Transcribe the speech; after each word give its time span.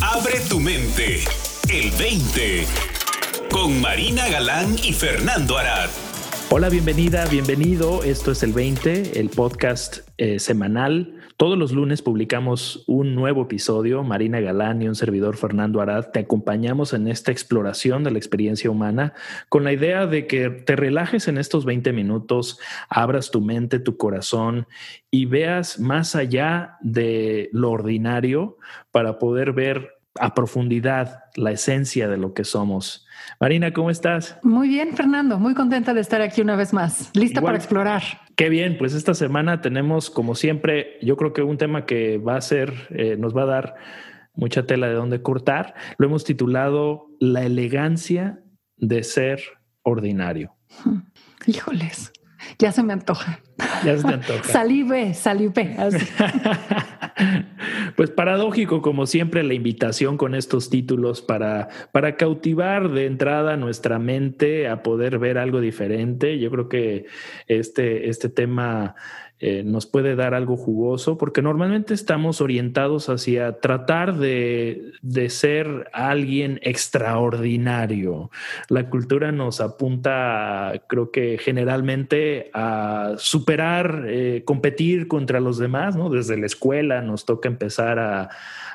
Abre 0.00 0.40
tu 0.48 0.60
mente. 0.60 1.24
El 1.68 1.90
20. 1.92 2.66
Con 3.50 3.80
Marina 3.80 4.28
Galán 4.28 4.76
y 4.82 4.92
Fernando 4.92 5.58
Arad. 5.58 6.07
Hola, 6.50 6.70
bienvenida, 6.70 7.26
bienvenido. 7.26 8.02
Esto 8.02 8.30
es 8.30 8.42
el 8.42 8.54
20, 8.54 9.20
el 9.20 9.28
podcast 9.28 9.98
eh, 10.16 10.38
semanal. 10.38 11.20
Todos 11.36 11.58
los 11.58 11.72
lunes 11.72 12.00
publicamos 12.00 12.84
un 12.86 13.14
nuevo 13.14 13.42
episodio. 13.42 14.02
Marina 14.02 14.40
Galán 14.40 14.80
y 14.80 14.88
un 14.88 14.94
servidor 14.94 15.36
Fernando 15.36 15.82
Arad 15.82 16.06
te 16.06 16.20
acompañamos 16.20 16.94
en 16.94 17.06
esta 17.06 17.32
exploración 17.32 18.02
de 18.02 18.12
la 18.12 18.18
experiencia 18.18 18.70
humana 18.70 19.12
con 19.50 19.62
la 19.62 19.74
idea 19.74 20.06
de 20.06 20.26
que 20.26 20.48
te 20.48 20.74
relajes 20.74 21.28
en 21.28 21.36
estos 21.36 21.66
20 21.66 21.92
minutos, 21.92 22.58
abras 22.88 23.30
tu 23.30 23.42
mente, 23.42 23.78
tu 23.78 23.98
corazón 23.98 24.66
y 25.10 25.26
veas 25.26 25.78
más 25.78 26.16
allá 26.16 26.78
de 26.80 27.50
lo 27.52 27.70
ordinario 27.70 28.56
para 28.90 29.18
poder 29.18 29.52
ver 29.52 29.97
a 30.20 30.34
profundidad 30.34 31.24
la 31.36 31.52
esencia 31.52 32.08
de 32.08 32.16
lo 32.16 32.34
que 32.34 32.44
somos. 32.44 33.06
Marina, 33.40 33.72
¿cómo 33.72 33.90
estás? 33.90 34.38
Muy 34.42 34.68
bien, 34.68 34.94
Fernando, 34.94 35.38
muy 35.38 35.54
contenta 35.54 35.94
de 35.94 36.00
estar 36.00 36.20
aquí 36.20 36.40
una 36.40 36.56
vez 36.56 36.72
más, 36.72 37.10
lista 37.14 37.40
para 37.40 37.56
explorar. 37.56 38.02
Qué 38.36 38.48
bien, 38.48 38.76
pues 38.78 38.94
esta 38.94 39.14
semana 39.14 39.60
tenemos, 39.60 40.10
como 40.10 40.34
siempre, 40.34 40.98
yo 41.02 41.16
creo 41.16 41.32
que 41.32 41.42
un 41.42 41.58
tema 41.58 41.86
que 41.86 42.18
va 42.18 42.36
a 42.36 42.40
ser, 42.40 42.72
eh, 42.90 43.16
nos 43.18 43.36
va 43.36 43.42
a 43.42 43.46
dar 43.46 43.74
mucha 44.34 44.64
tela 44.66 44.86
de 44.86 44.94
dónde 44.94 45.22
cortar. 45.22 45.74
Lo 45.98 46.06
hemos 46.06 46.24
titulado 46.24 47.06
La 47.18 47.44
elegancia 47.44 48.40
de 48.76 49.02
ser 49.02 49.40
ordinario. 49.82 50.54
Híjoles, 51.46 52.12
ya 52.58 52.72
se 52.72 52.82
me 52.82 52.92
antoja. 52.92 53.40
Ya 53.84 53.98
se 53.98 54.06
me 54.06 54.14
antoja. 54.14 54.44
salive, 54.52 55.14
salive. 55.14 55.76
Pues 57.96 58.10
paradójico, 58.10 58.80
como 58.80 59.06
siempre, 59.06 59.42
la 59.42 59.54
invitación 59.54 60.16
con 60.18 60.36
estos 60.36 60.70
títulos 60.70 61.20
para, 61.20 61.68
para 61.90 62.16
cautivar 62.16 62.90
de 62.90 63.06
entrada 63.06 63.56
nuestra 63.56 63.98
mente 63.98 64.68
a 64.68 64.84
poder 64.84 65.18
ver 65.18 65.36
algo 65.36 65.60
diferente. 65.60 66.38
Yo 66.38 66.48
creo 66.50 66.68
que 66.68 67.06
este, 67.48 68.08
este 68.08 68.28
tema 68.28 68.94
eh, 69.40 69.62
nos 69.64 69.86
puede 69.86 70.16
dar 70.16 70.34
algo 70.34 70.56
jugoso, 70.56 71.16
porque 71.16 71.42
normalmente 71.42 71.94
estamos 71.94 72.40
orientados 72.40 73.08
hacia 73.08 73.60
tratar 73.60 74.16
de, 74.16 74.92
de, 75.00 75.30
ser 75.30 75.88
alguien 75.92 76.58
extraordinario. 76.62 78.30
La 78.68 78.90
cultura 78.90 79.30
nos 79.30 79.60
apunta, 79.60 80.72
creo 80.88 81.12
que 81.12 81.38
generalmente, 81.38 82.50
a 82.52 83.14
superar, 83.16 84.04
eh, 84.08 84.42
competir 84.44 85.06
contra 85.06 85.38
los 85.38 85.58
demás, 85.58 85.94
¿no? 85.94 86.10
Desde 86.10 86.36
la 86.36 86.46
escuela 86.46 87.00
nos 87.02 87.24
toca 87.24 87.48
empezar 87.48 87.98
a 87.98 88.30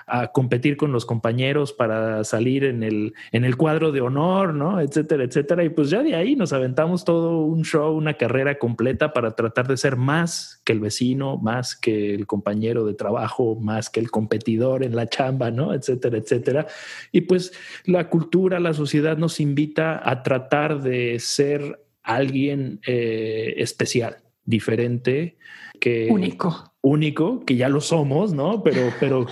a 0.08 0.28
competir 0.28 0.78
con 0.78 0.92
los 0.92 1.06
compañeros 1.06 1.74
para 1.74 2.24
salir 2.24 2.64
en 2.66 2.84
el, 2.84 3.14
en 3.32 3.46
el 3.46 3.58
cuadro 3.58 3.92
de 3.92 4.02
honor, 4.02 4.54
¿no? 4.54 4.80
Etcétera, 4.80 5.24
etcétera. 5.24 5.64
Y 5.64 5.70
pues 5.70 5.90
ya 5.90 6.04
de 6.04 6.16
ahí 6.16 6.36
nos 6.36 6.54
aventamos 6.54 7.06
todo 7.06 7.42
un 7.42 7.64
show, 7.64 7.96
una 7.96 8.16
carrera 8.16 8.58
completa 8.60 9.14
para 9.14 9.32
tratar 9.32 9.68
de 9.68 9.78
ser 9.78 9.96
más 9.96 10.53
que 10.64 10.74
el 10.74 10.80
vecino, 10.80 11.38
más 11.38 11.76
que 11.76 12.14
el 12.14 12.28
compañero 12.28 12.86
de 12.86 12.94
trabajo, 12.94 13.56
más 13.60 13.90
que 13.90 14.00
el 14.00 14.12
competidor 14.12 14.84
en 14.84 14.96
la 14.96 15.08
chamba, 15.08 15.52
¿no? 15.52 15.74
Etcétera, 15.74 16.18
etcétera. 16.18 16.68
Y 17.12 17.22
pues 17.22 17.54
la 17.86 18.10
cultura, 18.10 18.60
la 18.60 18.74
sociedad 18.74 19.18
nos 19.18 19.40
invita 19.40 20.02
a 20.10 20.24
tratar 20.24 20.82
de 20.82 21.20
ser 21.20 21.84
alguien 22.04 22.80
eh, 22.86 23.56
especial, 23.58 24.18
diferente, 24.46 25.38
que... 25.80 26.08
Único 26.10 26.74
único, 26.84 27.44
que 27.46 27.56
ya 27.56 27.70
lo 27.70 27.82
somos, 27.82 28.34
¿no? 28.34 28.62
Pero, 28.62 28.94
pero 29.00 29.26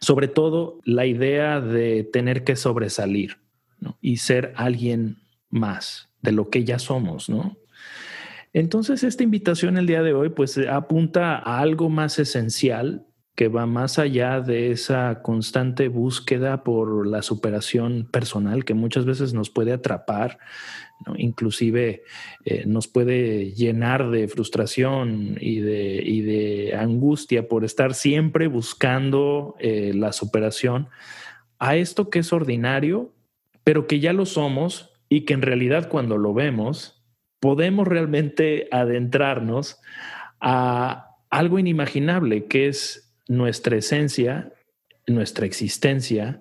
sobre 0.00 0.28
todo 0.28 0.78
la 0.84 1.06
idea 1.06 1.60
de 1.60 2.04
tener 2.04 2.44
que 2.44 2.56
sobresalir 2.56 3.38
y 4.00 4.18
ser 4.18 4.52
alguien 4.54 5.16
más 5.48 6.10
de 6.22 6.32
lo 6.32 6.50
que 6.50 6.64
ya 6.64 6.78
somos, 6.78 7.28
¿no? 7.28 7.56
Entonces 8.54 9.02
esta 9.02 9.24
invitación 9.24 9.76
el 9.76 9.86
día 9.86 10.02
de 10.02 10.14
hoy 10.14 10.30
pues 10.30 10.56
apunta 10.56 11.36
a 11.36 11.58
algo 11.58 11.90
más 11.90 12.20
esencial 12.20 13.04
que 13.34 13.48
va 13.48 13.66
más 13.66 13.98
allá 13.98 14.40
de 14.40 14.70
esa 14.70 15.22
constante 15.22 15.88
búsqueda 15.88 16.62
por 16.62 17.04
la 17.04 17.22
superación 17.22 18.08
personal 18.08 18.64
que 18.64 18.74
muchas 18.74 19.06
veces 19.06 19.34
nos 19.34 19.50
puede 19.50 19.72
atrapar, 19.72 20.38
inclusive 21.16 22.04
eh, 22.44 22.62
nos 22.64 22.86
puede 22.86 23.50
llenar 23.50 24.08
de 24.10 24.28
frustración 24.28 25.36
y 25.40 25.58
de, 25.58 26.00
y 26.04 26.20
de 26.20 26.76
angustia 26.76 27.48
por 27.48 27.64
estar 27.64 27.92
siempre 27.94 28.46
buscando 28.46 29.56
eh, 29.58 29.90
la 29.96 30.12
superación 30.12 30.86
a 31.58 31.74
esto 31.74 32.10
que 32.10 32.20
es 32.20 32.32
ordinario, 32.32 33.12
pero 33.64 33.88
que 33.88 33.98
ya 33.98 34.12
lo 34.12 34.26
somos 34.26 34.92
y 35.08 35.22
que 35.22 35.34
en 35.34 35.42
realidad 35.42 35.88
cuando 35.88 36.18
lo 36.18 36.34
vemos 36.34 37.03
podemos 37.44 37.86
realmente 37.86 38.68
adentrarnos 38.70 39.78
a 40.40 41.10
algo 41.28 41.58
inimaginable 41.58 42.46
que 42.46 42.68
es 42.68 43.14
nuestra 43.28 43.76
esencia, 43.76 44.54
nuestra 45.06 45.44
existencia, 45.44 46.40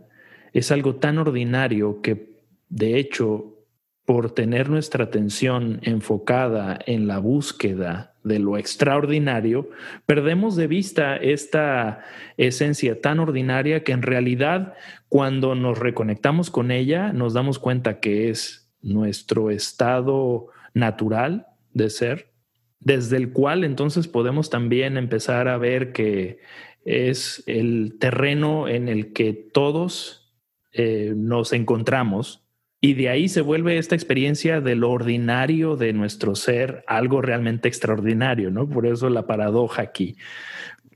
es 0.53 0.71
algo 0.71 0.95
tan 0.95 1.17
ordinario 1.17 2.01
que, 2.01 2.37
de 2.69 2.99
hecho, 2.99 3.65
por 4.05 4.31
tener 4.31 4.69
nuestra 4.69 5.03
atención 5.03 5.81
enfocada 5.81 6.79
en 6.85 7.05
la 7.05 7.19
búsqueda 7.19 8.13
de 8.23 8.39
lo 8.39 8.57
extraordinario, 8.57 9.69
perdemos 10.05 10.55
de 10.55 10.67
vista 10.67 11.17
esta 11.17 11.99
esencia 12.37 13.01
tan 13.01 13.19
ordinaria 13.19 13.83
que 13.83 13.91
en 13.91 14.03
realidad 14.03 14.75
cuando 15.09 15.53
nos 15.53 15.79
reconectamos 15.79 16.49
con 16.49 16.71
ella 16.71 17.11
nos 17.11 17.33
damos 17.33 17.59
cuenta 17.59 17.99
que 17.99 18.29
es 18.29 18.71
nuestro 18.81 19.49
estado 19.49 20.47
natural 20.73 21.47
de 21.73 21.89
ser, 21.89 22.31
desde 22.79 23.17
el 23.17 23.31
cual 23.31 23.63
entonces 23.63 24.07
podemos 24.07 24.49
también 24.49 24.97
empezar 24.97 25.47
a 25.47 25.57
ver 25.57 25.93
que 25.93 26.39
es 26.85 27.43
el 27.47 27.97
terreno 27.99 28.67
en 28.67 28.89
el 28.89 29.13
que 29.13 29.33
todos 29.33 30.33
eh, 30.73 31.13
nos 31.15 31.53
encontramos 31.53 32.43
y 32.81 32.95
de 32.95 33.07
ahí 33.07 33.29
se 33.29 33.39
vuelve 33.39 33.77
esta 33.77 33.95
experiencia 33.95 34.59
de 34.59 34.75
lo 34.75 34.91
ordinario 34.91 35.77
de 35.77 35.93
nuestro 35.93 36.35
ser 36.35 36.83
algo 36.85 37.21
realmente 37.21 37.69
extraordinario, 37.69 38.51
¿no? 38.51 38.67
Por 38.67 38.85
eso 38.85 39.09
la 39.09 39.25
paradoja 39.25 39.81
aquí. 39.81 40.17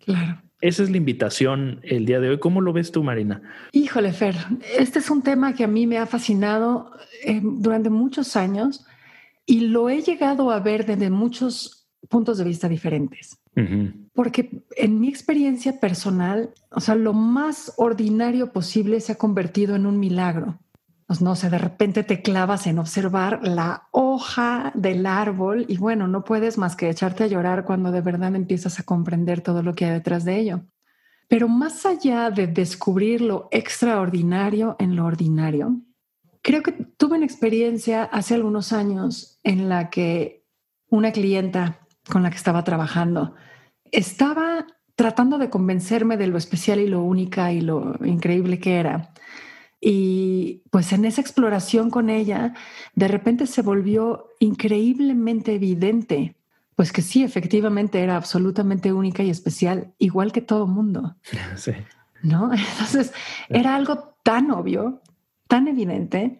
Claro. 0.03 0.41
Esa 0.59 0.83
es 0.83 0.89
la 0.89 0.97
invitación 0.97 1.79
el 1.83 2.05
día 2.05 2.19
de 2.19 2.29
hoy. 2.29 2.39
¿Cómo 2.39 2.59
lo 2.59 2.73
ves 2.73 2.91
tú, 2.91 3.03
Marina? 3.03 3.41
Híjole, 3.71 4.11
Fer, 4.11 4.35
este 4.77 4.99
es 4.99 5.09
un 5.09 5.21
tema 5.21 5.53
que 5.53 5.63
a 5.63 5.67
mí 5.67 5.87
me 5.87 5.97
ha 5.97 6.05
fascinado 6.05 6.91
eh, 7.23 7.39
durante 7.41 7.89
muchos 7.89 8.35
años 8.35 8.85
y 9.47 9.61
lo 9.61 9.89
he 9.89 10.01
llegado 10.01 10.51
a 10.51 10.59
ver 10.59 10.85
desde 10.85 11.09
muchos 11.09 11.87
puntos 12.09 12.37
de 12.37 12.43
vista 12.43 12.69
diferentes. 12.69 13.39
Porque 14.13 14.63
en 14.75 14.99
mi 14.99 15.07
experiencia 15.07 15.79
personal, 15.79 16.53
o 16.69 16.79
sea, 16.79 16.93
lo 16.93 17.13
más 17.13 17.73
ordinario 17.77 18.51
posible 18.51 19.01
se 19.01 19.13
ha 19.13 19.17
convertido 19.17 19.75
en 19.75 19.87
un 19.87 19.99
milagro. 19.99 20.59
Pues 21.07 21.21
no 21.21 21.35
sé, 21.35 21.49
de 21.49 21.57
repente 21.57 22.03
te 22.03 22.21
clavas 22.21 22.67
en 22.67 22.77
observar 22.77 23.39
la 23.41 23.87
hoja 23.91 24.73
del 24.75 25.07
árbol 25.07 25.65
y 25.67 25.77
bueno, 25.77 26.07
no 26.07 26.23
puedes 26.23 26.59
más 26.59 26.75
que 26.75 26.89
echarte 26.89 27.23
a 27.23 27.27
llorar 27.27 27.65
cuando 27.65 27.91
de 27.91 28.01
verdad 28.01 28.35
empiezas 28.35 28.79
a 28.79 28.83
comprender 28.83 29.41
todo 29.41 29.63
lo 29.63 29.73
que 29.73 29.85
hay 29.85 29.93
detrás 29.93 30.23
de 30.23 30.37
ello. 30.37 30.61
Pero 31.29 31.47
más 31.47 31.85
allá 31.85 32.29
de 32.29 32.45
descubrir 32.45 33.21
lo 33.21 33.47
extraordinario 33.51 34.75
en 34.77 34.95
lo 34.95 35.05
ordinario, 35.05 35.81
creo 36.43 36.61
que 36.61 36.86
tuve 36.97 37.17
una 37.17 37.25
experiencia 37.25 38.03
hace 38.03 38.35
algunos 38.35 38.73
años 38.73 39.39
en 39.43 39.69
la 39.69 39.89
que 39.89 40.43
una 40.89 41.11
clienta 41.11 41.79
con 42.09 42.23
la 42.23 42.29
que 42.29 42.37
estaba 42.37 42.63
trabajando 42.63 43.35
estaba 43.91 44.65
tratando 44.95 45.37
de 45.37 45.49
convencerme 45.49 46.17
de 46.17 46.27
lo 46.27 46.37
especial 46.37 46.79
y 46.79 46.87
lo 46.87 47.01
única 47.03 47.51
y 47.51 47.61
lo 47.61 47.95
increíble 48.03 48.59
que 48.59 48.77
era. 48.77 49.13
Y 49.79 50.63
pues 50.71 50.91
en 50.91 51.05
esa 51.05 51.21
exploración 51.21 51.91
con 51.91 52.09
ella, 52.09 52.55
de 52.95 53.07
repente 53.07 53.45
se 53.45 53.61
volvió 53.61 54.29
increíblemente 54.39 55.53
evidente, 55.53 56.35
pues 56.75 56.91
que 56.91 57.03
sí, 57.03 57.23
efectivamente 57.23 58.01
era 58.01 58.15
absolutamente 58.15 58.91
única 58.91 59.21
y 59.21 59.29
especial, 59.29 59.93
igual 59.99 60.31
que 60.31 60.41
todo 60.41 60.67
mundo. 60.67 61.15
Sí. 61.55 61.73
¿No? 62.23 62.51
Entonces 62.71 63.13
era 63.49 63.75
algo 63.75 64.15
tan 64.23 64.49
obvio, 64.49 65.01
tan 65.47 65.67
evidente, 65.67 66.39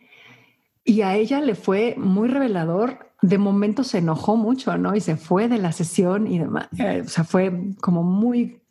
y 0.88 1.01
a 1.01 1.16
ella 1.16 1.42
le 1.42 1.54
fue 1.54 1.95
muy 1.98 2.30
revelador 2.30 3.12
de 3.22 3.38
momento 3.38 3.84
se 3.84 3.98
enojó 3.98 4.38
mucho, 4.38 4.78
¿no? 4.78 4.95
Y 4.95 5.01
se 5.01 5.18
fue 5.18 5.50
de 5.50 5.57
la 5.57 5.74
sesión 5.74 6.28
y 6.28 6.39
demás. 6.39 6.69
Eh, 6.78 7.04
o 7.06 7.10
sea, 7.10 7.25
fue 7.25 7.74
como 7.81 8.04
muy 8.04 8.62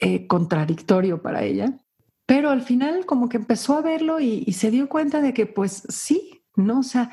eh, 0.00 0.26
contradictorio 0.26 1.22
para 1.22 1.44
ella. 1.44 1.78
Pero 2.26 2.50
al 2.50 2.62
final 2.62 3.06
como 3.06 3.28
que 3.28 3.36
empezó 3.36 3.76
a 3.76 3.82
verlo 3.82 4.18
y, 4.18 4.52
se 4.52 4.72
dio 4.72 4.88
cuenta 4.88 5.20
de 5.20 5.32
que 5.32 5.46
pues 5.46 5.84
sí, 5.88 6.42
¿no? 6.56 6.80
O 6.80 6.82
sea, 6.82 7.10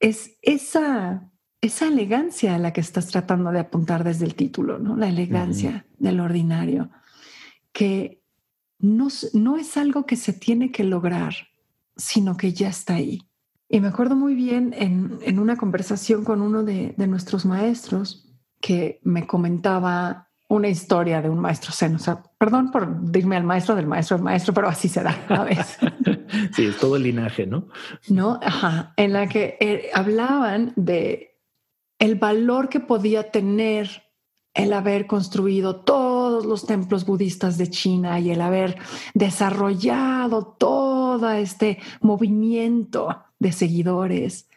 es 0.00 0.36
esa, 0.42 1.30
esa 1.60 1.86
elegancia 1.86 2.56
a 2.56 2.58
la 2.58 2.72
que 2.72 2.80
estás 2.80 3.06
tratando 3.06 3.52
de 3.52 3.60
apuntar 3.60 4.02
desde 4.02 4.24
el 4.24 4.34
título, 4.34 4.80
¿no? 4.80 4.96
La 4.96 5.08
elegancia 5.08 5.86
del 5.98 6.18
ordinario, 6.18 6.90
que 7.72 8.22
no, 8.80 9.06
no 9.34 9.56
es 9.56 9.76
algo 9.76 10.04
que 10.04 10.16
se 10.16 10.32
tiene 10.32 10.72
que 10.72 10.82
lograr, 10.82 11.34
sino 11.96 12.36
que 12.36 12.52
ya 12.52 12.70
está 12.70 12.94
ahí. 12.94 13.25
Y 13.68 13.80
me 13.80 13.88
acuerdo 13.88 14.14
muy 14.14 14.34
bien 14.34 14.74
en, 14.76 15.38
una 15.38 15.56
conversación 15.56 16.24
con 16.24 16.40
uno 16.40 16.62
de, 16.62 16.94
nuestros 16.98 17.44
maestros 17.44 18.28
que 18.60 19.00
me 19.02 19.26
comentaba 19.26 20.28
una 20.48 20.68
historia 20.68 21.20
de 21.20 21.28
un 21.28 21.40
maestro 21.40 21.72
zen. 21.72 21.96
O 21.96 21.98
sea, 21.98 22.22
perdón 22.38 22.70
por 22.70 23.10
dirme 23.10 23.36
al 23.36 23.42
maestro 23.42 23.74
del 23.74 23.86
maestro 23.86 24.16
del 24.16 24.24
maestro, 24.24 24.54
pero 24.54 24.68
así 24.68 24.88
se 24.88 25.02
da 25.02 25.18
a 25.28 25.42
veces. 25.42 25.78
sí, 26.54 26.66
es 26.66 26.78
todo 26.78 26.96
el 26.96 27.02
linaje, 27.02 27.46
¿no? 27.46 27.66
No, 28.08 28.38
ajá, 28.40 28.94
en 28.96 29.12
la 29.12 29.28
que 29.28 29.56
eh, 29.60 29.90
hablaban 29.92 30.72
de 30.76 31.40
el 31.98 32.14
valor 32.14 32.68
que 32.68 32.78
podía 32.78 33.30
tener 33.32 34.04
el 34.54 34.72
haber 34.72 35.06
construido 35.06 35.76
todos 35.80 36.46
los 36.46 36.66
templos 36.66 37.04
budistas 37.04 37.58
de 37.58 37.68
China 37.68 38.20
y 38.20 38.30
el 38.30 38.40
haber 38.40 38.78
desarrollado 39.12 40.56
todo 40.58 41.30
este 41.32 41.78
movimiento 42.00 43.25
de 43.38 43.52
seguidores 43.52 44.48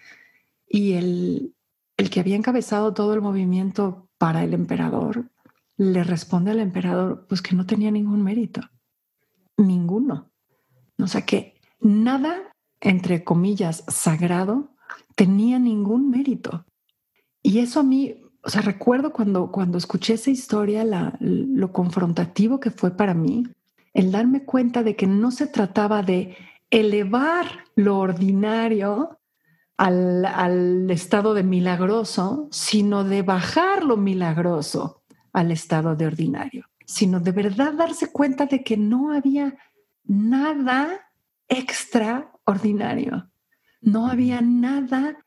y 0.67 0.93
el, 0.93 1.55
el 1.97 2.09
que 2.09 2.19
había 2.19 2.35
encabezado 2.35 2.93
todo 2.93 3.13
el 3.13 3.21
movimiento 3.21 4.07
para 4.17 4.43
el 4.43 4.53
emperador, 4.53 5.29
le 5.77 6.03
responde 6.03 6.51
al 6.51 6.59
emperador 6.59 7.25
pues 7.27 7.41
que 7.41 7.55
no 7.55 7.65
tenía 7.65 7.91
ningún 7.91 8.23
mérito, 8.23 8.61
ninguno. 9.57 10.31
O 10.97 11.07
sea 11.07 11.25
que 11.25 11.55
nada, 11.79 12.53
entre 12.81 13.23
comillas, 13.23 13.83
sagrado, 13.87 14.75
tenía 15.15 15.59
ningún 15.59 16.09
mérito. 16.09 16.65
Y 17.41 17.59
eso 17.59 17.79
a 17.79 17.83
mí 17.83 18.29
o 18.41 18.49
sea, 18.49 18.61
recuerdo 18.61 19.11
cuando, 19.11 19.51
cuando 19.51 19.77
escuché 19.77 20.13
esa 20.13 20.31
historia, 20.31 20.85
lo 21.19 21.73
confrontativo 21.73 22.59
que 22.59 22.71
fue 22.71 22.91
para 22.91 23.13
mí, 23.13 23.43
el 23.93 24.11
darme 24.11 24.43
cuenta 24.45 24.83
de 24.83 24.95
que 24.95 25.07
no 25.07 25.31
se 25.31 25.47
trataba 25.47 26.03
de 26.03 26.37
elevar 26.69 27.65
lo 27.75 27.99
ordinario 27.99 29.19
al, 29.77 30.25
al 30.25 30.89
estado 30.91 31.33
de 31.33 31.43
milagroso, 31.43 32.47
sino 32.51 33.03
de 33.03 33.21
bajar 33.21 33.83
lo 33.83 33.97
milagroso 33.97 35.03
al 35.33 35.51
estado 35.51 35.95
de 35.95 36.07
ordinario, 36.07 36.65
sino 36.85 37.19
de 37.19 37.31
verdad 37.31 37.73
darse 37.73 38.11
cuenta 38.11 38.45
de 38.45 38.63
que 38.63 38.77
no 38.77 39.13
había 39.13 39.57
nada 40.03 41.11
extraordinario, 41.47 43.31
no 43.81 44.07
había 44.07 44.41
nada 44.41 45.17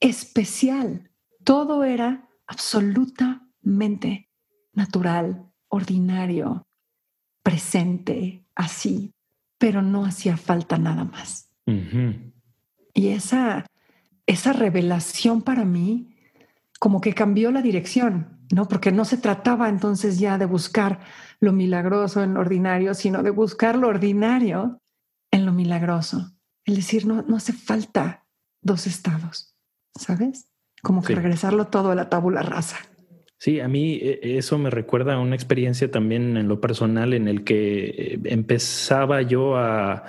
especial, 0.00 1.10
todo 1.44 1.84
era 1.84 2.28
absolutamente 2.46 4.28
natural, 4.72 5.50
ordinario, 5.68 6.66
presente, 7.42 8.46
así, 8.54 9.14
pero 9.62 9.80
no 9.80 10.04
hacía 10.04 10.36
falta 10.36 10.76
nada 10.76 11.04
más. 11.04 11.48
Y 12.94 13.08
esa, 13.10 13.64
esa 14.26 14.52
revelación 14.52 15.40
para 15.40 15.64
mí 15.64 16.16
como 16.80 17.00
que 17.00 17.14
cambió 17.14 17.52
la 17.52 17.62
dirección, 17.62 18.40
¿no? 18.52 18.66
Porque 18.66 18.90
no 18.90 19.04
se 19.04 19.18
trataba 19.18 19.68
entonces 19.68 20.18
ya 20.18 20.36
de 20.36 20.46
buscar 20.46 20.98
lo 21.38 21.52
milagroso 21.52 22.24
en 22.24 22.34
lo 22.34 22.40
ordinario, 22.40 22.92
sino 22.94 23.22
de 23.22 23.30
buscar 23.30 23.76
lo 23.76 23.86
ordinario 23.86 24.82
en 25.30 25.46
lo 25.46 25.52
milagroso. 25.52 26.32
Es 26.64 26.74
decir, 26.74 27.06
no, 27.06 27.22
no 27.22 27.36
hace 27.36 27.52
falta 27.52 28.26
dos 28.62 28.88
estados, 28.88 29.54
¿sabes? 29.94 30.52
como 30.82 31.02
que 31.02 31.14
regresarlo 31.14 31.68
todo 31.68 31.92
a 31.92 31.94
la 31.94 32.10
tabula 32.10 32.42
rasa. 32.42 32.78
Sí, 33.42 33.58
a 33.58 33.66
mí 33.66 33.98
eh, 34.00 34.20
eso 34.38 34.56
me 34.56 34.70
recuerda 34.70 35.14
a 35.14 35.18
una 35.18 35.34
experiencia 35.34 35.90
también 35.90 36.36
en 36.36 36.46
lo 36.46 36.60
personal 36.60 37.12
en 37.12 37.26
el 37.26 37.42
que 37.42 37.86
eh, 37.88 38.20
empezaba 38.26 39.22
yo 39.22 39.56
a, 39.56 40.04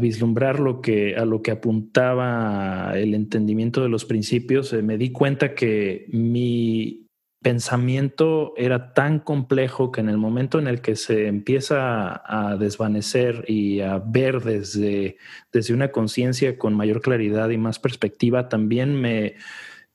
vislumbrar 0.00 0.58
lo 0.58 0.80
que 0.82 1.16
a 1.16 1.24
lo 1.24 1.40
que 1.42 1.52
apuntaba 1.52 2.92
el 2.96 3.14
entendimiento 3.14 3.82
de 3.82 3.88
los 3.88 4.04
principios. 4.04 4.72
Eh, 4.72 4.82
me 4.82 4.98
di 4.98 5.12
cuenta 5.12 5.54
que 5.54 6.06
mi 6.08 7.06
pensamiento 7.40 8.52
era 8.56 8.92
tan 8.94 9.20
complejo 9.20 9.92
que 9.92 10.00
en 10.00 10.08
el 10.08 10.18
momento 10.18 10.58
en 10.58 10.66
el 10.66 10.80
que 10.80 10.96
se 10.96 11.28
empieza 11.28 12.20
a 12.26 12.56
desvanecer 12.56 13.44
y 13.46 13.80
a 13.80 13.98
ver 13.98 14.42
desde, 14.42 15.18
desde 15.52 15.72
una 15.72 15.92
conciencia 15.92 16.58
con 16.58 16.74
mayor 16.74 17.00
claridad 17.00 17.50
y 17.50 17.58
más 17.58 17.78
perspectiva, 17.78 18.48
también 18.48 19.00
me, 19.00 19.36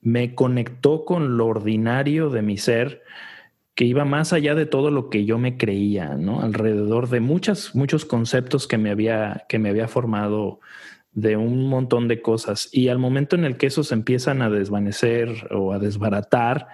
me 0.01 0.35
conectó 0.35 1.05
con 1.05 1.37
lo 1.37 1.47
ordinario 1.47 2.29
de 2.29 2.41
mi 2.41 2.57
ser 2.57 3.03
que 3.75 3.85
iba 3.85 4.03
más 4.03 4.33
allá 4.33 4.55
de 4.55 4.65
todo 4.65 4.91
lo 4.91 5.09
que 5.09 5.23
yo 5.23 5.37
me 5.37 5.57
creía, 5.57 6.15
¿no? 6.15 6.41
Alrededor 6.41 7.07
de 7.09 7.21
muchas, 7.21 7.75
muchos 7.75 8.03
conceptos 8.03 8.67
que 8.67 8.77
me 8.77 8.89
había, 8.89 9.45
que 9.47 9.57
me 9.57 9.69
había 9.69 9.87
formado 9.87 10.59
de 11.13 11.37
un 11.37 11.67
montón 11.69 12.07
de 12.07 12.21
cosas. 12.21 12.69
Y 12.73 12.89
al 12.89 12.99
momento 12.99 13.37
en 13.37 13.45
el 13.45 13.55
que 13.55 13.67
esos 13.67 13.93
empiezan 13.93 14.41
a 14.41 14.49
desvanecer 14.49 15.47
o 15.51 15.71
a 15.71 15.79
desbaratar, 15.79 16.67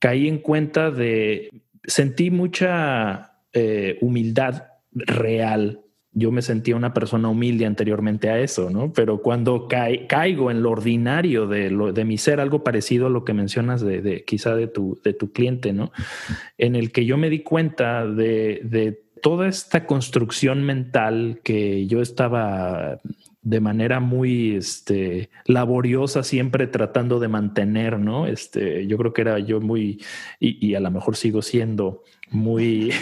caí 0.00 0.26
en 0.26 0.38
cuenta 0.38 0.90
de, 0.90 1.48
sentí 1.84 2.30
mucha 2.30 3.38
eh, 3.52 3.98
humildad 4.00 4.64
real. 4.90 5.80
Yo 6.14 6.30
me 6.30 6.42
sentía 6.42 6.76
una 6.76 6.92
persona 6.92 7.28
humilde 7.28 7.64
anteriormente 7.64 8.28
a 8.28 8.38
eso, 8.38 8.68
¿no? 8.70 8.92
Pero 8.92 9.22
cuando 9.22 9.66
caigo 9.66 10.50
en 10.50 10.62
lo 10.62 10.70
ordinario 10.70 11.46
de, 11.46 11.70
lo, 11.70 11.92
de 11.92 12.04
mi 12.04 12.18
ser, 12.18 12.40
algo 12.40 12.62
parecido 12.62 13.06
a 13.06 13.10
lo 13.10 13.24
que 13.24 13.32
mencionas 13.32 13.80
de, 13.80 14.24
quizá 14.26 14.54
de 14.54 14.66
tu, 14.66 15.00
de 15.02 15.14
tu 15.14 15.32
cliente, 15.32 15.72
¿no? 15.72 15.90
En 16.58 16.76
el 16.76 16.92
que 16.92 17.06
yo 17.06 17.16
me 17.16 17.30
di 17.30 17.40
cuenta 17.40 18.06
de, 18.06 19.00
toda 19.22 19.48
esta 19.48 19.86
construcción 19.86 20.64
mental 20.64 21.40
que 21.44 21.86
yo 21.86 22.02
estaba 22.02 22.98
de 23.42 23.60
manera 23.60 24.00
muy 24.00 24.56
este, 24.56 25.30
laboriosa, 25.46 26.22
siempre 26.22 26.66
tratando 26.66 27.20
de 27.20 27.28
mantener, 27.28 27.98
¿no? 27.98 28.26
Este, 28.26 28.86
yo 28.86 28.96
creo 28.98 29.12
que 29.12 29.22
era 29.22 29.38
yo 29.38 29.60
muy, 29.60 30.00
y, 30.38 30.74
a 30.74 30.80
lo 30.80 30.90
mejor 30.90 31.16
sigo 31.16 31.42
siendo 31.42 32.02
muy, 32.32 32.92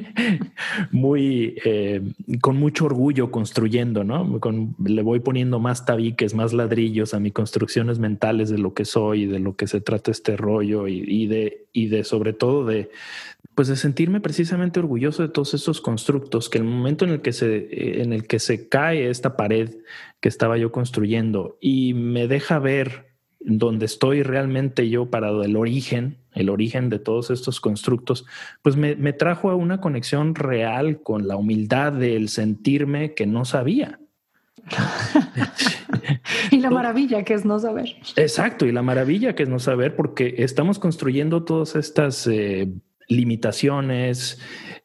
muy, 0.90 1.56
eh, 1.64 2.02
con 2.40 2.56
mucho 2.56 2.86
orgullo 2.86 3.30
construyendo, 3.30 4.04
¿no? 4.04 4.40
Le 4.84 5.02
voy 5.02 5.20
poniendo 5.20 5.58
más 5.58 5.86
tabiques, 5.86 6.34
más 6.34 6.52
ladrillos 6.52 7.14
a 7.14 7.20
mis 7.20 7.32
construcciones 7.32 7.98
mentales 7.98 8.50
de 8.50 8.58
lo 8.58 8.74
que 8.74 8.84
soy, 8.84 9.26
de 9.26 9.38
lo 9.38 9.56
que 9.56 9.66
se 9.66 9.80
trata 9.80 10.10
este 10.10 10.36
rollo 10.36 10.88
y 10.88 11.26
de, 11.26 11.66
y 11.72 11.86
de 11.88 12.04
sobre 12.04 12.32
todo 12.32 12.64
de, 12.64 12.90
pues 13.54 13.68
de 13.68 13.76
sentirme 13.76 14.20
precisamente 14.20 14.80
orgulloso 14.80 15.22
de 15.22 15.28
todos 15.28 15.54
estos 15.54 15.80
constructos, 15.80 16.48
que 16.48 16.58
el 16.58 16.64
momento 16.64 17.04
en 17.04 17.10
el 17.12 17.20
que 17.20 17.32
se, 17.32 17.56
eh, 17.56 18.02
en 18.02 18.12
el 18.12 18.26
que 18.26 18.38
se 18.38 18.68
cae 18.68 19.10
esta 19.10 19.36
pared 19.36 19.76
que 20.20 20.28
estaba 20.28 20.56
yo 20.56 20.72
construyendo 20.72 21.58
y 21.60 21.94
me 21.94 22.26
deja 22.26 22.58
ver 22.58 23.09
donde 23.40 23.86
estoy 23.86 24.22
realmente 24.22 24.88
yo 24.88 25.10
parado, 25.10 25.42
el 25.42 25.56
origen, 25.56 26.18
el 26.32 26.50
origen 26.50 26.90
de 26.90 26.98
todos 26.98 27.30
estos 27.30 27.60
constructos, 27.60 28.26
pues 28.62 28.76
me, 28.76 28.96
me 28.96 29.12
trajo 29.12 29.50
a 29.50 29.56
una 29.56 29.80
conexión 29.80 30.34
real 30.34 31.02
con 31.02 31.26
la 31.26 31.36
humildad 31.36 31.92
del 31.92 32.28
sentirme 32.28 33.14
que 33.14 33.26
no 33.26 33.44
sabía. 33.44 33.98
y 36.50 36.60
la 36.60 36.70
maravilla 36.70 37.24
que 37.24 37.34
es 37.34 37.44
no 37.44 37.58
saber. 37.58 37.96
Exacto, 38.16 38.66
y 38.66 38.72
la 38.72 38.82
maravilla 38.82 39.34
que 39.34 39.44
es 39.44 39.48
no 39.48 39.58
saber, 39.58 39.96
porque 39.96 40.34
estamos 40.38 40.78
construyendo 40.78 41.44
todas 41.44 41.76
estas 41.76 42.26
eh, 42.26 42.68
limitaciones 43.08 44.38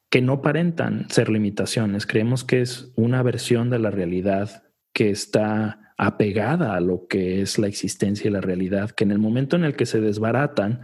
que 0.10 0.22
no 0.22 0.34
aparentan 0.34 1.10
ser 1.10 1.30
limitaciones. 1.30 2.06
Creemos 2.06 2.44
que 2.44 2.62
es 2.62 2.92
una 2.96 3.22
versión 3.22 3.70
de 3.70 3.80
la 3.80 3.92
realidad 3.92 4.64
que 4.94 5.10
está 5.10 5.85
apegada 5.98 6.76
a 6.76 6.82
lo 6.82 7.08
que 7.08 7.42
es 7.42 7.58
la 7.58 7.68
existencia 7.68 8.28
y 8.28 8.32
la 8.32 8.42
realidad, 8.42 8.92
que 8.92 9.04
en 9.04 9.12
el 9.12 9.20
momento 9.20 9.56
en 9.56 9.64
el 9.64 9.76
que 9.76 9.86
se 9.86 10.02
desbaratan, 10.02 10.82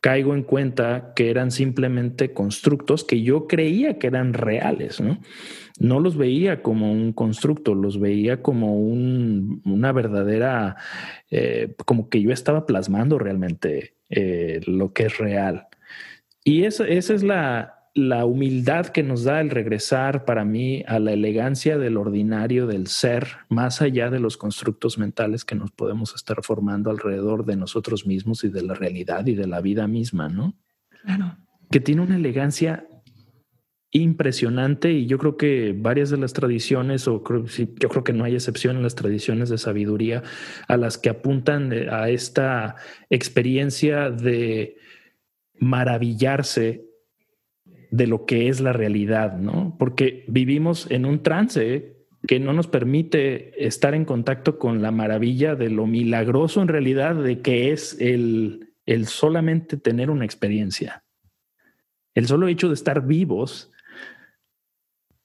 caigo 0.00 0.34
en 0.34 0.42
cuenta 0.42 1.12
que 1.14 1.30
eran 1.30 1.52
simplemente 1.52 2.32
constructos 2.32 3.04
que 3.04 3.22
yo 3.22 3.46
creía 3.46 4.00
que 4.00 4.08
eran 4.08 4.34
reales, 4.34 5.00
¿no? 5.00 5.20
No 5.78 6.00
los 6.00 6.16
veía 6.16 6.60
como 6.60 6.92
un 6.92 7.12
constructo, 7.12 7.76
los 7.76 8.00
veía 8.00 8.42
como 8.42 8.76
una 8.76 9.92
verdadera, 9.92 10.76
eh, 11.30 11.74
como 11.86 12.08
que 12.08 12.20
yo 12.20 12.32
estaba 12.32 12.66
plasmando 12.66 13.18
realmente 13.18 13.94
eh, 14.10 14.60
lo 14.66 14.92
que 14.92 15.04
es 15.04 15.18
real. 15.18 15.68
Y 16.44 16.64
esa 16.64 16.84
es 16.88 17.22
la, 17.22 17.81
humildad 17.94 18.86
que 18.86 19.02
nos 19.02 19.24
da 19.24 19.40
el 19.40 19.50
regresar 19.50 20.24
para 20.24 20.44
mí 20.44 20.82
a 20.86 20.98
la 20.98 21.12
elegancia 21.12 21.76
del 21.76 21.98
ordinario 21.98 22.66
del 22.66 22.86
ser, 22.86 23.28
más 23.48 23.82
allá 23.82 24.08
de 24.10 24.18
los 24.18 24.36
constructos 24.36 24.96
mentales 24.96 25.44
que 25.44 25.54
nos 25.54 25.70
podemos 25.72 26.14
estar 26.14 26.42
formando 26.42 26.90
alrededor 26.90 27.44
de 27.44 27.56
nosotros 27.56 28.06
mismos 28.06 28.44
y 28.44 28.48
de 28.48 28.62
la 28.62 28.74
realidad 28.74 29.26
y 29.26 29.34
de 29.34 29.46
la 29.46 29.60
vida 29.60 29.86
misma, 29.86 30.28
¿no? 30.28 30.54
Claro. 31.02 31.36
Que 31.70 31.80
tiene 31.80 32.02
una 32.02 32.16
elegancia 32.16 32.86
impresionante 33.90 34.90
y 34.92 35.06
yo 35.06 35.18
creo 35.18 35.36
que 35.36 35.74
varias 35.76 36.08
de 36.08 36.16
las 36.16 36.32
tradiciones, 36.32 37.06
o 37.08 37.22
yo 37.22 37.88
creo 37.90 38.04
que 38.04 38.14
no 38.14 38.24
hay 38.24 38.34
excepción 38.34 38.76
en 38.76 38.82
las 38.82 38.94
tradiciones 38.94 39.50
de 39.50 39.58
sabiduría 39.58 40.22
a 40.66 40.78
las 40.78 40.96
que 40.96 41.10
apuntan 41.10 41.70
a 41.90 42.08
esta 42.08 42.76
experiencia 43.10 44.10
de 44.10 44.76
maravillarse 45.58 46.91
de 47.92 48.06
lo 48.06 48.24
que 48.24 48.48
es 48.48 48.60
la 48.60 48.72
realidad, 48.72 49.38
¿no? 49.38 49.76
Porque 49.78 50.24
vivimos 50.26 50.90
en 50.90 51.04
un 51.04 51.22
trance 51.22 51.94
que 52.26 52.40
no 52.40 52.54
nos 52.54 52.66
permite 52.66 53.66
estar 53.66 53.94
en 53.94 54.06
contacto 54.06 54.58
con 54.58 54.80
la 54.80 54.90
maravilla 54.90 55.54
de 55.56 55.68
lo 55.68 55.86
milagroso 55.86 56.62
en 56.62 56.68
realidad 56.68 57.14
de 57.16 57.40
que 57.40 57.70
es 57.70 58.00
el, 58.00 58.72
el 58.86 59.06
solamente 59.06 59.76
tener 59.76 60.08
una 60.08 60.24
experiencia. 60.24 61.04
El 62.14 62.26
solo 62.26 62.48
hecho 62.48 62.68
de 62.68 62.74
estar 62.74 63.06
vivos 63.06 63.70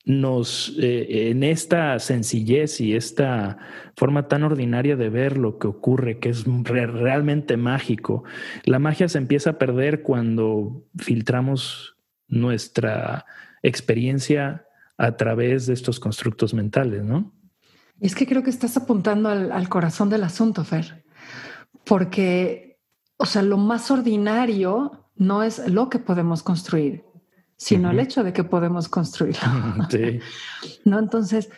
nos, 0.03 0.75
eh, 0.77 1.29
en 1.29 1.43
esta 1.43 2.00
sencillez 2.00 2.81
y 2.81 2.95
esta 2.95 3.59
forma 3.95 4.27
tan 4.27 4.43
ordinaria 4.43 4.97
de 4.97 5.09
ver 5.09 5.38
lo 5.38 5.57
que 5.57 5.67
ocurre, 5.67 6.19
que 6.19 6.29
es 6.29 6.45
realmente 6.45 7.55
mágico, 7.55 8.25
la 8.65 8.79
magia 8.79 9.07
se 9.07 9.19
empieza 9.19 9.51
a 9.51 9.57
perder 9.57 10.01
cuando 10.01 10.86
filtramos 10.97 11.97
nuestra 12.27 13.25
experiencia 13.62 14.65
a 14.98 15.15
través 15.15 15.67
de 15.67 15.74
estos 15.74 16.00
constructos 16.00 16.53
mentales, 16.53 17.03
¿no? 17.03 17.34
Es 18.00 18.15
que 18.15 18.27
creo 18.27 18.43
que 18.43 18.50
estás 18.50 18.77
apuntando 18.77 19.29
al, 19.29 19.51
al 19.51 19.69
corazón 19.69 20.10
del 20.10 20.24
asunto, 20.24 20.63
Fer, 20.63 21.03
porque, 21.84 22.79
o 23.17 23.25
sea, 23.25 23.41
lo 23.41 23.57
más 23.57 23.89
ordinario 23.89 25.07
no 25.15 25.43
es 25.43 25.67
lo 25.67 25.89
que 25.89 26.00
podemos 26.00 26.43
construir, 26.43 27.03
sino 27.57 27.89
el 27.89 28.00
hecho 28.00 28.24
de 28.24 28.34
que 28.34 28.43
podemos 28.43 28.88
construirlo. 28.88 29.41
Sí. 29.89 30.19
¿No? 30.86 31.00
Entonces, 31.00 31.50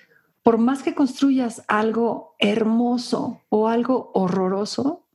por 0.44 0.58
más 0.58 0.82
que 0.82 0.96
construyas 0.96 1.64
algo 1.68 2.36
hermoso 2.40 3.42
o 3.50 3.68
algo 3.68 4.12
horroroso, 4.14 5.06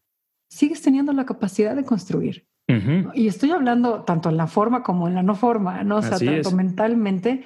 sigues 0.49 0.83
teniendo 0.83 1.13
la 1.13 1.25
capacidad 1.27 1.75
de 1.75 1.85
construir. 1.85 2.47
Y 2.67 3.29
estoy 3.29 3.51
hablando 3.51 4.03
tanto 4.03 4.31
en 4.31 4.37
la 4.37 4.47
forma 4.47 4.83
como 4.83 5.07
en 5.07 5.15
la 5.15 5.23
no 5.23 5.35
forma, 5.35 5.85
¿no? 5.85 5.97
O 5.99 6.03
sea, 6.03 6.19
tanto 6.19 6.51
mentalmente 6.53 7.45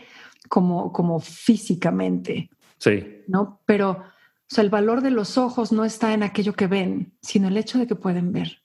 como, 0.48 0.92
como 0.92 1.18
físicamente. 1.18 2.50
Sí. 2.78 3.24
¿No? 3.26 3.60
Pero, 3.66 3.90
o 3.90 4.04
sea, 4.46 4.62
el 4.62 4.70
valor 4.70 5.00
de 5.00 5.10
los 5.10 5.36
ojos 5.36 5.72
no 5.72 5.84
está 5.84 6.14
en 6.14 6.22
aquello 6.22 6.54
que 6.54 6.68
ven, 6.68 7.14
sino 7.20 7.48
el 7.48 7.56
hecho 7.56 7.78
de 7.78 7.86
que 7.86 7.96
pueden 7.96 8.32
ver. 8.32 8.62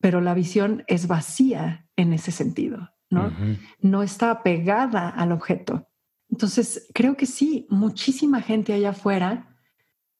Pero 0.00 0.20
la 0.20 0.34
visión 0.34 0.82
es 0.88 1.06
vacía 1.06 1.86
en 1.96 2.12
ese 2.12 2.32
sentido. 2.32 2.90
¿no? 3.80 4.02
está 4.02 4.30
apegada 4.30 5.08
al 5.08 5.32
objeto. 5.32 5.88
Entonces, 6.30 6.88
creo 6.94 7.16
que 7.16 7.26
sí, 7.26 7.66
muchísima 7.68 8.40
gente 8.40 8.72
allá 8.72 8.90
afuera 8.90 9.51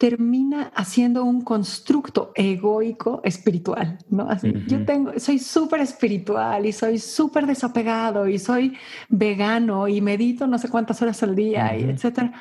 termina 0.02 0.72
haciendo 0.74 1.22
un 1.22 1.42
constructo 1.42 2.32
egoico 2.34 3.20
espiritual, 3.22 3.98
¿no? 4.10 4.28
Así, 4.28 4.52
yo 4.66 4.84
tengo, 4.84 5.12
soy 5.20 5.38
súper 5.38 5.80
espiritual 5.80 6.66
y 6.66 6.72
soy 6.72 6.98
súper 6.98 7.46
desapegado 7.46 8.26
y 8.26 8.40
soy 8.40 8.76
vegano 9.08 9.86
y 9.86 10.00
medito 10.00 10.48
no 10.48 10.58
sé 10.58 10.68
cuántas 10.68 11.00
horas 11.02 11.22
al 11.22 11.36
día 11.36 11.78
y 11.78 11.84
etcétera. 11.84 12.32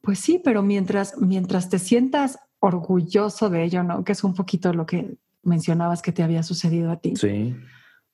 Pues 0.00 0.20
sí, 0.20 0.40
pero 0.44 0.62
mientras, 0.62 1.18
mientras 1.18 1.68
te 1.68 1.80
sientas 1.80 2.38
orgulloso 2.60 3.50
de 3.50 3.64
ello, 3.64 3.82
¿no? 3.82 4.04
Que 4.04 4.12
es 4.12 4.22
un 4.22 4.34
poquito 4.34 4.72
lo 4.72 4.86
que 4.86 5.16
mencionabas 5.42 6.02
que 6.02 6.12
te 6.12 6.22
había 6.22 6.44
sucedido 6.44 6.92
a 6.92 7.00
ti. 7.00 7.16
Sí. 7.16 7.56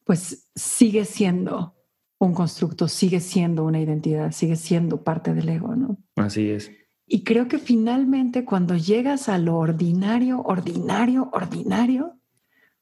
Pues 0.06 0.50
sigue 0.54 1.04
siendo 1.04 1.74
un 2.18 2.32
constructo 2.32 2.88
sigue 2.88 3.20
siendo 3.20 3.64
una 3.64 3.80
identidad, 3.80 4.32
sigue 4.32 4.56
siendo 4.56 5.02
parte 5.02 5.34
del 5.34 5.46
ego, 5.50 5.76
¿no? 5.76 5.98
Así 6.16 6.48
es. 6.48 6.70
Y 7.06 7.22
creo 7.22 7.48
que 7.48 7.58
finalmente 7.58 8.44
cuando 8.44 8.76
llegas 8.76 9.28
a 9.28 9.38
lo 9.38 9.56
ordinario, 9.56 10.40
ordinario, 10.42 11.28
ordinario, 11.32 12.18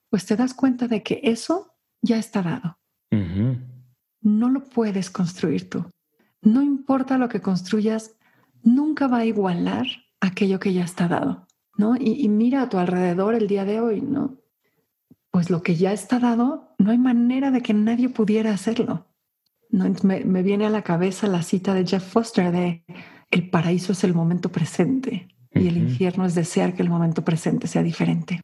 pues 0.09 0.25
te 0.25 0.35
das 0.35 0.53
cuenta 0.53 0.87
de 0.87 1.03
que 1.03 1.19
eso 1.23 1.75
ya 2.01 2.17
está 2.17 2.41
dado. 2.41 2.77
No 4.21 4.49
lo 4.49 4.63
puedes 4.63 5.09
construir 5.09 5.69
tú. 5.69 5.85
No 6.41 6.61
importa 6.61 7.17
lo 7.17 7.29
que 7.29 7.41
construyas, 7.41 8.15
nunca 8.63 9.07
va 9.07 9.19
a 9.19 9.25
igualar 9.25 9.85
aquello 10.19 10.59
que 10.59 10.73
ya 10.73 10.83
está 10.83 11.07
dado, 11.07 11.47
¿no? 11.77 11.95
Y, 11.95 12.23
y 12.23 12.29
mira 12.29 12.61
a 12.61 12.69
tu 12.69 12.77
alrededor 12.77 13.35
el 13.35 13.47
día 13.47 13.65
de 13.65 13.81
hoy, 13.81 14.01
¿no? 14.01 14.37
Pues 15.31 15.49
lo 15.49 15.61
que 15.61 15.75
ya 15.75 15.91
está 15.91 16.19
dado, 16.19 16.75
no 16.77 16.91
hay 16.91 16.97
manera 16.97 17.51
de 17.51 17.61
que 17.61 17.73
nadie 17.73 18.09
pudiera 18.09 18.51
hacerlo. 18.51 19.07
¿no? 19.73 19.91
Me, 20.03 20.43
viene 20.43 20.67
a 20.67 20.69
la 20.69 20.83
cabeza 20.83 21.27
la 21.27 21.41
cita 21.41 21.73
de 21.73 21.85
Jeff 21.85 22.03
Foster 22.03 22.51
de 22.51 22.85
el 23.33 23.49
paraíso 23.49 23.93
es 23.93 24.03
el 24.03 24.13
momento 24.13 24.51
presente 24.51 25.27
y 25.55 25.67
el 25.67 25.77
infierno 25.77 26.23
es 26.23 26.35
desear 26.35 26.75
que 26.75 26.83
el 26.83 26.89
momento 26.89 27.25
presente 27.25 27.65
sea 27.65 27.81
diferente. 27.81 28.41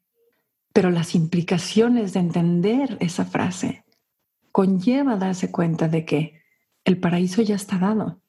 Pero 0.73 0.89
las 0.89 1.13
implicaciones 1.13 2.13
de 2.13 2.21
entender 2.21 2.97
esa 2.99 3.23
frase 3.23 3.85
conlleva 4.51 5.15
darse 5.15 5.51
cuenta 5.51 5.87
de 5.89 6.05
que 6.05 6.41
el 6.85 6.99
paraíso 6.99 7.43
ya 7.43 7.53
está 7.53 7.77
dado, 7.77 8.23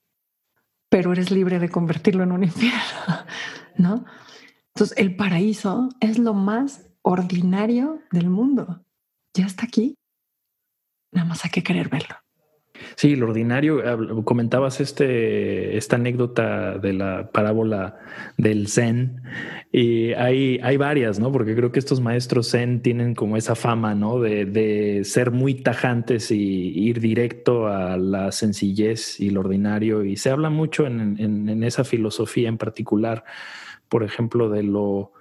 pero 0.90 1.12
eres 1.12 1.31
libre 1.31 1.61
de 1.61 1.71
convertirlo 1.71 2.25
en 2.25 2.33
un 2.33 2.45
infierno, 2.45 2.79
¿no? 3.79 4.05
Entonces, 4.75 4.99
el 4.99 5.17
paraíso 5.17 5.88
es 6.00 6.19
lo 6.19 6.35
más 6.35 6.90
ordinario 7.00 8.02
del 8.12 8.29
mundo. 8.29 8.85
Ya 9.33 9.47
está 9.47 9.64
aquí. 9.64 9.97
Nada 11.11 11.26
más 11.26 11.43
hay 11.43 11.50
que 11.50 11.62
querer 11.62 11.88
verlo. 11.88 12.17
Sí, 12.97 13.17
lo 13.17 13.29
ordinario, 13.29 13.83
comentabas 14.25 14.81
este, 14.81 15.77
esta 15.77 15.97
anécdota 15.97 16.79
de 16.79 16.93
la 16.93 17.31
parábola 17.31 17.99
del 18.37 18.69
Zen 18.69 19.23
y 19.73 20.13
hay, 20.13 20.59
hay 20.63 20.77
varias, 20.77 21.19
¿no? 21.19 21.31
Porque 21.33 21.55
creo 21.55 21.73
que 21.73 21.79
estos 21.79 22.01
maestros 22.01 22.51
Zen 22.51 22.83
tienen 22.83 23.15
como 23.15 23.37
esa 23.37 23.55
fama, 23.55 23.95
¿no? 23.95 24.21
De, 24.21 24.45
de 24.45 25.05
ser 25.05 25.31
muy 25.31 25.55
tajantes 25.55 26.31
y 26.31 26.37
ir 26.37 27.01
directo 27.01 27.69
a 27.69 27.97
la 27.97 28.33
sencillez 28.33 29.21
y 29.21 29.31
lo 29.31 29.41
ordinario 29.41 30.05
y 30.05 30.17
se 30.17 30.31
habla 30.31 30.51
mucho 30.51 30.87
en, 30.87 31.17
en, 31.19 31.63
esa 31.63 31.85
filosofía 31.85 32.49
en 32.49 32.59
particular, 32.59 33.25
por 33.89 34.03
ejemplo, 34.03 34.49
de 34.49 34.63
lo, 34.63 35.13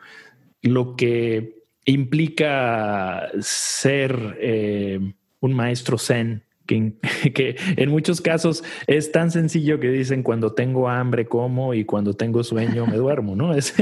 lo 0.61 0.95
que 0.95 1.63
implica 1.85 3.29
ser 3.39 4.37
eh, 4.39 4.99
un 5.39 5.53
maestro 5.53 5.97
Zen 5.97 6.43
que, 7.33 7.55
en 7.77 7.89
muchos 7.89 8.21
casos 8.21 8.63
es 8.87 9.11
tan 9.11 9.31
sencillo 9.31 9.79
que 9.79 9.89
dicen 9.89 10.23
cuando 10.23 10.53
tengo 10.53 10.89
hambre 10.89 11.25
como 11.25 11.73
y 11.73 11.85
cuando 11.85 12.13
tengo 12.13 12.43
sueño 12.43 12.85
me 12.85 12.97
duermo, 12.97 13.35
¿no? 13.35 13.53
Es 13.59 13.73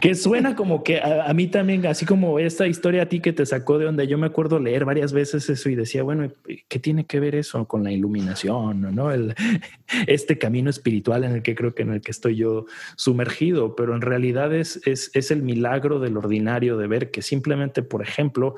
que 0.00 0.14
suena 0.14 0.56
como 0.56 0.82
que 0.82 1.00
a, 1.00 1.32
mí 1.34 1.46
también, 1.46 1.86
así 1.86 2.06
como 2.06 2.38
esta 2.38 2.66
historia 2.66 3.02
a 3.02 3.06
ti 3.06 3.20
que 3.20 3.32
te 3.32 3.46
sacó 3.46 3.78
de 3.78 3.86
donde 3.86 4.06
yo 4.06 4.18
me 4.18 4.26
acuerdo 4.26 4.58
leer 4.58 4.84
varias 4.84 5.12
veces 5.12 5.48
eso 5.48 5.68
y 5.68 5.74
decía, 5.74 6.02
bueno, 6.02 6.30
¿qué 6.68 6.78
tiene 6.78 7.04
que 7.06 7.20
ver 7.20 7.34
eso 7.34 7.66
con 7.66 7.84
la 7.84 7.92
iluminación, 7.92 8.94
no? 8.94 9.10
El, 9.10 9.34
este 10.06 10.38
camino 10.38 10.70
espiritual 10.70 11.24
en 11.24 11.32
el 11.32 11.42
que 11.42 11.54
creo 11.54 11.74
que 11.74 11.82
en 11.82 11.92
el 11.92 12.00
que 12.00 12.10
estoy 12.10 12.36
yo 12.36 12.66
sumergido, 12.96 13.76
pero 13.76 13.94
en 13.94 14.02
realidad 14.02 14.54
es, 14.54 14.80
es, 14.86 15.10
es 15.14 15.30
el 15.30 15.42
milagro 15.42 16.00
del 16.00 16.16
ordinario 16.16 16.76
de 16.76 16.86
ver 16.86 17.10
que 17.10 17.22
simplemente, 17.22 17.82
por 17.82 18.02
ejemplo, 18.02 18.56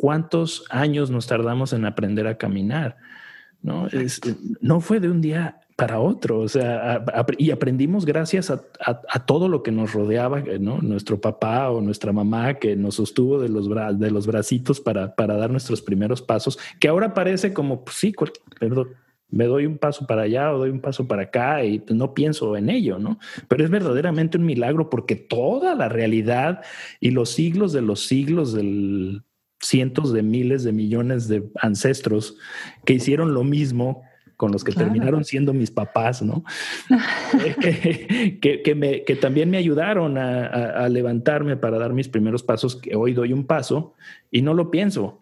¿Cuántos 0.00 0.64
años 0.70 1.10
nos 1.10 1.26
tardamos 1.26 1.74
en 1.74 1.84
aprender 1.84 2.26
a 2.26 2.38
caminar? 2.38 2.96
No, 3.60 3.86
no 4.62 4.80
fue 4.80 4.98
de 4.98 5.10
un 5.10 5.20
día 5.20 5.60
para 5.80 5.98
otro, 5.98 6.40
o 6.40 6.48
sea, 6.48 7.02
y 7.38 7.52
aprendimos 7.52 8.04
gracias 8.04 8.50
a, 8.50 8.60
todo 9.24 9.48
lo 9.48 9.62
que 9.62 9.72
nos 9.72 9.94
rodeaba, 9.94 10.42
¿no? 10.60 10.82
Nuestro 10.82 11.22
papá 11.22 11.70
o 11.70 11.80
nuestra 11.80 12.12
mamá 12.12 12.58
que 12.58 12.76
nos 12.76 12.96
sostuvo 12.96 13.40
de 13.40 13.48
los, 13.48 13.66
de 13.98 14.10
los 14.10 14.26
bracitos 14.26 14.78
para, 14.78 15.14
para 15.14 15.36
dar 15.36 15.50
nuestros 15.50 15.80
primeros 15.80 16.20
pasos, 16.20 16.58
que 16.78 16.88
ahora 16.88 17.14
parece 17.14 17.54
como, 17.54 17.82
pues 17.82 17.96
sí, 17.96 18.14
perdón, 18.58 18.88
me 19.30 19.46
doy 19.46 19.64
un 19.64 19.78
paso 19.78 20.06
para 20.06 20.22
allá 20.22 20.52
o 20.52 20.58
doy 20.58 20.68
un 20.68 20.80
paso 20.80 21.08
para 21.08 21.22
acá 21.22 21.64
y 21.64 21.82
no 21.88 22.12
pienso 22.12 22.58
en 22.58 22.68
ello, 22.68 22.98
¿no? 22.98 23.18
Pero 23.48 23.64
es 23.64 23.70
verdaderamente 23.70 24.36
un 24.36 24.44
milagro 24.44 24.90
porque 24.90 25.16
toda 25.16 25.74
la 25.74 25.88
realidad 25.88 26.60
y 27.00 27.10
los 27.12 27.30
siglos 27.30 27.72
de 27.72 27.80
los 27.80 28.06
siglos 28.06 28.52
del 28.52 29.22
cientos 29.62 30.12
de 30.12 30.22
miles 30.22 30.62
de 30.62 30.72
millones 30.72 31.26
de 31.28 31.50
ancestros 31.60 32.36
que 32.84 32.94
hicieron 32.94 33.32
lo 33.32 33.44
mismo 33.44 34.02
con 34.40 34.52
los 34.52 34.64
que 34.64 34.72
terminaron 34.72 35.22
siendo 35.22 35.52
mis 35.52 35.70
papás, 35.70 36.22
¿no? 36.22 36.44
que, 37.60 38.62
que, 38.62 38.74
me, 38.74 39.04
que, 39.04 39.14
también 39.14 39.50
me 39.50 39.58
ayudaron 39.58 40.16
a, 40.16 40.88
levantarme 40.88 41.58
para 41.58 41.78
dar 41.78 41.92
mis 41.92 42.08
primeros 42.08 42.42
pasos, 42.42 42.76
que 42.76 42.96
hoy 42.96 43.12
doy 43.12 43.34
un 43.34 43.44
paso 43.44 43.92
y 44.30 44.40
no 44.40 44.54
lo 44.54 44.70
pienso. 44.70 45.20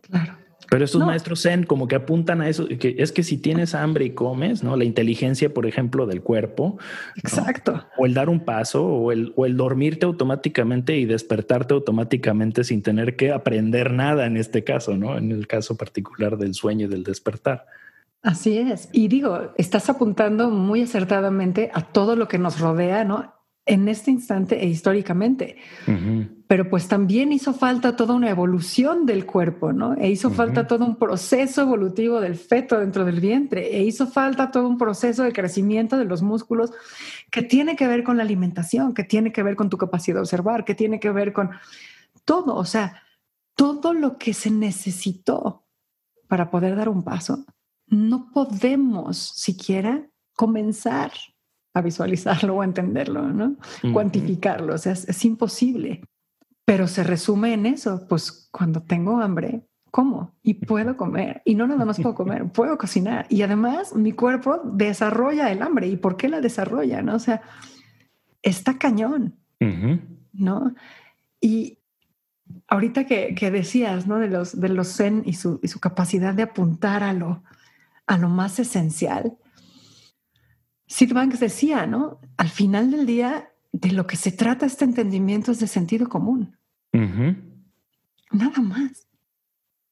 Claro. 0.00 0.32
Pero 0.68 0.84
estos 0.84 1.06
maestros 1.06 1.42
Zen 1.42 1.62
como 1.62 1.86
que 1.86 1.94
apuntan 1.94 2.40
a 2.40 2.48
eso, 2.48 2.66
que 2.66 2.96
es 2.98 3.12
que 3.12 3.22
si 3.22 3.38
tienes 3.38 3.72
hambre 3.76 4.06
y 4.06 4.10
comes, 4.10 4.64
¿no? 4.64 4.76
La 4.76 4.82
inteligencia, 4.82 5.54
por 5.54 5.64
ejemplo, 5.64 6.04
del 6.06 6.22
cuerpo. 6.22 6.76
Exacto. 7.14 7.86
O 7.96 8.04
el 8.04 8.14
dar 8.14 8.28
un 8.28 8.40
paso 8.40 8.84
o 8.84 9.12
el, 9.12 9.32
o 9.36 9.46
el 9.46 9.56
dormirte 9.56 10.06
automáticamente 10.06 10.96
y 10.96 11.04
despertarte 11.04 11.72
automáticamente 11.72 12.64
sin 12.64 12.82
tener 12.82 13.14
que 13.14 13.30
aprender 13.30 13.92
nada 13.92 14.26
en 14.26 14.36
este 14.36 14.64
caso, 14.64 14.96
¿no? 14.96 15.16
En 15.16 15.30
el 15.30 15.46
caso 15.46 15.76
particular 15.76 16.36
del 16.36 16.54
sueño 16.54 16.86
y 16.86 16.88
del 16.88 17.04
despertar. 17.04 17.66
Así 18.26 18.58
es. 18.58 18.88
Y 18.92 19.08
digo, 19.08 19.52
estás 19.56 19.88
apuntando 19.88 20.50
muy 20.50 20.82
acertadamente 20.82 21.70
a 21.72 21.82
todo 21.82 22.16
lo 22.16 22.26
que 22.28 22.38
nos 22.38 22.58
rodea, 22.58 23.04
¿no? 23.04 23.36
en 23.66 23.88
este 23.88 24.12
instante 24.12 24.62
e 24.62 24.68
históricamente. 24.68 25.56
Pero 26.46 26.70
pues 26.70 26.86
también 26.86 27.32
hizo 27.32 27.52
falta 27.52 27.96
toda 27.96 28.14
una 28.14 28.30
evolución 28.30 29.04
del 29.04 29.26
cuerpo, 29.26 29.72
¿no? 29.72 29.94
E 29.94 30.08
hizo 30.08 30.30
falta 30.30 30.68
todo 30.68 30.86
un 30.86 30.96
proceso 30.96 31.62
evolutivo 31.62 32.20
del 32.20 32.36
feto 32.36 32.78
dentro 32.78 33.04
del 33.04 33.20
vientre, 33.20 33.76
e 33.76 33.82
hizo 33.82 34.06
falta 34.06 34.52
todo 34.52 34.68
un 34.68 34.78
proceso 34.78 35.24
de 35.24 35.32
crecimiento 35.32 35.98
de 35.98 36.04
los 36.04 36.22
músculos 36.22 36.70
que 37.28 37.42
tiene 37.42 37.74
que 37.74 37.88
ver 37.88 38.04
con 38.04 38.16
la 38.16 38.22
alimentación, 38.22 38.94
que 38.94 39.02
tiene 39.02 39.32
que 39.32 39.42
ver 39.42 39.56
con 39.56 39.68
tu 39.68 39.76
capacidad 39.76 40.14
de 40.14 40.20
observar, 40.20 40.64
que 40.64 40.76
tiene 40.76 41.00
que 41.00 41.10
ver 41.10 41.32
con 41.32 41.50
todo, 42.24 42.54
o 42.54 42.64
sea, 42.64 43.02
todo 43.56 43.92
lo 43.92 44.16
que 44.16 44.32
se 44.32 44.52
necesitó 44.52 45.64
para 46.28 46.50
poder 46.50 46.76
dar 46.76 46.88
un 46.88 47.02
paso. 47.02 47.44
No 47.88 48.30
podemos 48.32 49.16
siquiera 49.16 50.08
comenzar 50.34 51.12
a 51.76 51.82
visualizarlo 51.82 52.56
o 52.56 52.64
entenderlo, 52.64 53.28
¿no? 53.28 53.56
Cuantificarlo, 53.92 54.74
o 54.74 54.78
sea, 54.78 54.92
es, 54.92 55.24
imposible. 55.24 56.02
Pero 56.64 56.88
se 56.88 57.04
resume 57.04 57.52
en 57.52 57.66
eso, 57.66 58.06
pues 58.08 58.48
cuando 58.50 58.82
tengo 58.82 59.20
hambre, 59.20 59.66
como 59.90 60.34
y 60.42 60.54
puedo 60.54 60.96
comer. 60.96 61.42
Y 61.44 61.54
no 61.54 61.66
nada 61.66 61.84
más 61.84 62.00
puedo 62.00 62.14
comer, 62.14 62.50
puedo 62.50 62.78
cocinar. 62.78 63.26
Y 63.28 63.42
además 63.42 63.94
mi 63.94 64.12
cuerpo 64.12 64.60
desarrolla 64.64 65.52
el 65.52 65.60
hambre. 65.62 65.86
¿Y 65.88 65.96
por 65.96 66.16
qué 66.16 66.28
la 66.28 66.40
desarrolla? 66.40 67.02
¿no? 67.02 67.14
O 67.14 67.18
sea, 67.18 67.42
está 68.42 68.78
cañón, 68.78 69.36
¿no? 70.32 70.74
Y 71.40 71.78
ahorita 72.68 73.04
que, 73.04 73.34
que, 73.34 73.50
decías, 73.50 74.06
¿no? 74.06 74.18
De 74.18 74.28
los, 74.28 74.58
de 74.58 74.68
los 74.70 74.96
zen 74.96 75.22
y 75.26 75.34
su, 75.34 75.60
y 75.62 75.68
su 75.68 75.78
capacidad 75.78 76.32
de 76.32 76.44
apuntar 76.44 77.02
a 77.02 77.12
lo, 77.12 77.42
a 78.06 78.18
lo 78.18 78.28
más 78.28 78.58
esencial, 78.58 79.38
Sid 80.86 81.12
Banks 81.12 81.40
decía, 81.40 81.86
¿no? 81.86 82.20
Al 82.36 82.48
final 82.48 82.90
del 82.90 83.06
día, 83.06 83.52
de 83.72 83.92
lo 83.92 84.06
que 84.06 84.16
se 84.16 84.32
trata 84.32 84.66
este 84.66 84.84
entendimiento 84.84 85.52
es 85.52 85.60
de 85.60 85.66
sentido 85.66 86.08
común. 86.08 86.56
Nada 86.92 88.60
más. 88.62 89.08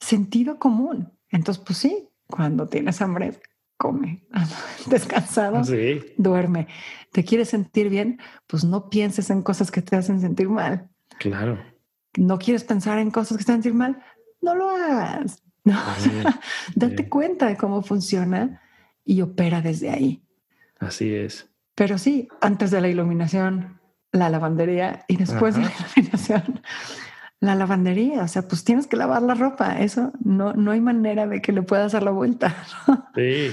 Sentido 0.00 0.58
común. 0.58 1.12
Entonces, 1.28 1.62
pues 1.64 1.78
sí, 1.78 2.08
cuando 2.26 2.66
tienes 2.68 3.02
hambre, 3.02 3.40
come. 3.76 4.24
Descansado, 4.86 5.62
duerme. 6.16 6.68
¿Te 7.12 7.24
quieres 7.24 7.50
sentir 7.50 7.88
bien? 7.90 8.20
Pues 8.46 8.64
no 8.64 8.88
pienses 8.88 9.30
en 9.30 9.42
cosas 9.42 9.70
que 9.70 9.82
te 9.82 9.96
hacen 9.96 10.20
sentir 10.20 10.48
mal. 10.48 10.88
Claro. 11.18 11.58
¿No 12.16 12.38
quieres 12.38 12.64
pensar 12.64 12.98
en 12.98 13.10
cosas 13.10 13.36
que 13.36 13.44
te 13.44 13.52
hacen 13.52 13.62
sentir 13.62 13.74
mal? 13.74 14.02
No 14.40 14.54
lo 14.54 14.70
hagas. 14.70 15.42
No. 15.72 15.80
Date 16.74 17.08
cuenta 17.08 17.46
de 17.46 17.56
cómo 17.56 17.82
funciona 17.82 18.60
y 19.04 19.22
opera 19.22 19.62
desde 19.62 19.90
ahí. 19.90 20.22
Así 20.78 21.14
es. 21.14 21.48
Pero 21.74 21.96
sí, 21.98 22.28
antes 22.40 22.70
de 22.70 22.80
la 22.80 22.88
iluminación, 22.88 23.80
la 24.12 24.28
lavandería 24.28 25.04
y 25.08 25.16
después 25.16 25.56
de 25.56 25.62
la 25.62 25.72
iluminación, 25.96 26.60
la 27.40 27.54
lavandería. 27.54 28.22
O 28.22 28.28
sea, 28.28 28.46
pues 28.46 28.62
tienes 28.64 28.86
que 28.86 28.96
lavar 28.96 29.22
la 29.22 29.34
ropa. 29.34 29.80
Eso 29.80 30.12
no, 30.22 30.52
no 30.52 30.70
hay 30.70 30.80
manera 30.80 31.26
de 31.26 31.40
que 31.40 31.52
le 31.52 31.62
puedas 31.62 31.92
dar 31.92 32.02
la 32.02 32.10
vuelta. 32.10 32.54
Sí. 33.14 33.50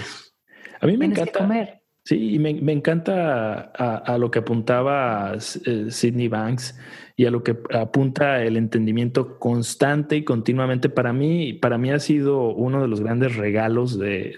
A 0.81 0.87
mí 0.87 0.97
me 0.97 1.05
encanta. 1.05 1.39
comer. 1.39 1.83
Sí, 2.03 2.39
me, 2.39 2.55
me 2.55 2.71
encanta 2.71 3.71
a, 3.75 4.17
lo 4.17 4.31
que 4.31 4.39
apuntaba 4.39 5.33
eh, 5.35 5.85
Sidney 5.91 6.27
Banks 6.27 6.75
y 7.15 7.25
a 7.25 7.31
lo 7.31 7.43
que 7.43 7.57
apunta 7.73 8.43
el 8.43 8.57
entendimiento 8.57 9.39
constante 9.39 10.15
y 10.17 10.23
continuamente. 10.23 10.89
Para 10.89 11.13
mí, 11.13 11.53
para 11.53 11.77
mí 11.77 11.91
ha 11.91 11.99
sido 11.99 12.49
uno 12.53 12.81
de 12.81 12.87
los 12.87 13.01
grandes 13.01 13.35
regalos 13.35 13.99
de, 13.99 14.37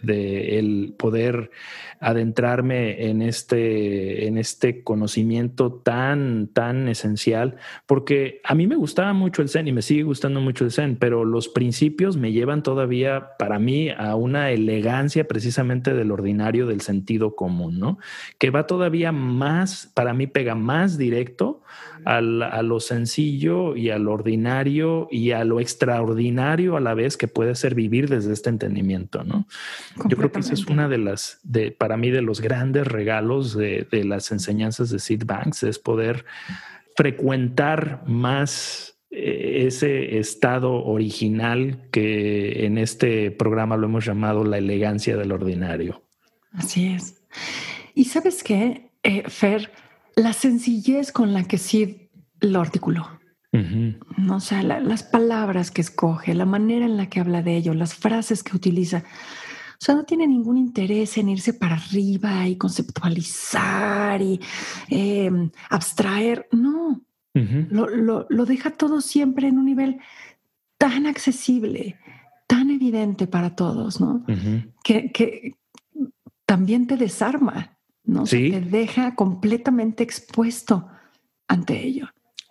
el 0.59 0.95
poder 0.97 1.51
adentrarme 1.99 3.09
en 3.09 3.21
este, 3.21 4.27
en 4.27 4.37
este 4.37 4.83
conocimiento 4.83 5.71
tan, 5.71 6.47
tan 6.47 6.89
esencial, 6.89 7.55
porque 7.85 8.41
a 8.43 8.55
mí 8.55 8.67
me 8.67 8.75
gustaba 8.75 9.13
mucho 9.13 9.41
el 9.41 9.49
Zen 9.49 9.67
y 9.67 9.71
me 9.71 9.81
sigue 9.81 10.03
gustando 10.03 10.41
mucho 10.41 10.65
el 10.65 10.71
Zen, 10.71 10.97
pero 10.97 11.23
los 11.23 11.47
principios 11.47 12.17
me 12.17 12.33
llevan 12.33 12.61
todavía 12.61 13.29
para 13.39 13.59
mí 13.59 13.89
a 13.89 14.15
una 14.15 14.51
elegancia 14.51 15.27
precisamente 15.27 15.93
del 15.93 16.11
ordinario, 16.11 16.67
del 16.67 16.81
sentido 16.81 17.35
común, 17.35 17.79
¿no? 17.79 17.99
Que 18.37 18.49
va 18.49 18.67
todavía 18.67 19.11
más, 19.11 19.91
para 19.93 20.13
mí 20.13 20.27
pega 20.27 20.55
más 20.55 20.97
directo 20.97 21.61
a 22.05 22.21
lo 22.21 22.79
sencillo 22.79 23.75
y 23.75 23.89
a 23.89 23.97
lo 23.97 24.13
ordinario 24.13 25.07
y 25.11 25.31
a 25.31 25.43
lo 25.43 25.59
extraordinario 25.59 26.77
a 26.77 26.79
la 26.79 26.93
vez 26.93 27.17
que 27.17 27.27
puede 27.27 27.55
ser 27.55 27.75
vivir 27.75 28.09
desde 28.09 28.33
este 28.33 28.49
entendimiento, 28.49 29.23
¿no? 29.23 29.47
Yo 30.07 30.17
creo 30.17 30.31
que 30.31 30.39
esa 30.39 30.53
es 30.53 30.65
una 30.65 30.87
de 30.87 30.97
las, 30.97 31.39
de, 31.43 31.71
para 31.71 31.97
mí, 31.97 32.09
de 32.09 32.21
los 32.21 32.41
grandes 32.41 32.87
regalos 32.87 33.55
de, 33.55 33.87
las 34.03 34.31
enseñanzas 34.31 34.89
de 34.89 34.99
Sid 34.99 35.23
Banks, 35.25 35.63
es 35.63 35.79
poder 35.79 36.25
frecuentar 36.95 38.03
más 38.05 38.97
eh, 39.11 39.65
ese 39.67 40.17
estado 40.17 40.83
original 40.83 41.87
que 41.91 42.65
en 42.65 42.77
este 42.77 43.31
programa 43.31 43.77
lo 43.77 43.87
hemos 43.87 44.05
llamado 44.05 44.43
la 44.43 44.57
elegancia 44.57 45.17
del 45.17 45.31
ordinario. 45.31 46.03
Así 46.51 46.93
es. 46.93 47.21
Y 47.95 48.05
sabes 48.05 48.43
qué, 48.43 48.89
eh, 49.03 49.23
Fer, 49.27 49.71
la 50.15 50.33
sencillez 50.33 51.11
con 51.11 51.33
la 51.33 51.43
que 51.43 51.57
Sid 51.57 51.95
lo 52.41 52.61
articuló. 52.61 53.19
no, 53.51 54.35
o 54.35 54.39
sea, 54.39 54.63
las 54.63 55.03
palabras 55.03 55.69
que 55.69 55.81
escoge, 55.81 56.33
la 56.33 56.45
manera 56.45 56.85
en 56.85 56.97
la 56.97 57.07
que 57.07 57.19
habla 57.19 57.41
de 57.41 57.55
ello, 57.55 57.73
las 57.73 57.93
frases 57.93 58.43
que 58.43 58.55
utiliza. 58.55 59.03
O 59.73 59.85
sea, 59.85 59.95
no 59.95 60.05
tiene 60.05 60.25
ningún 60.27 60.57
interés 60.57 61.17
en 61.17 61.29
irse 61.29 61.53
para 61.53 61.75
arriba 61.75 62.47
y 62.47 62.55
conceptualizar 62.55 64.21
y 64.21 64.39
em, 64.89 65.51
abstraer. 65.69 66.47
No, 66.51 67.01
lo, 67.33 68.25
lo, 68.29 68.45
deja 68.45 68.71
todo 68.71 69.01
siempre 69.01 69.47
en 69.47 69.57
un 69.57 69.65
nivel 69.65 69.99
tan 70.77 71.05
accesible, 71.05 71.97
tan 72.47 72.69
evidente 72.69 73.27
para 73.27 73.55
todos, 73.55 73.99
¿no? 73.99 74.25
que, 74.83 75.11
que, 75.11 75.55
también 76.45 76.87
te 76.87 76.97
desarma. 76.97 77.77
¿No? 78.03 78.25
Se 78.25 78.49
te 78.49 78.61
deja 78.61 79.15
completamente 79.15 80.03
expuesto 80.03 80.87
ante 81.47 81.81
ello. 81.81 82.07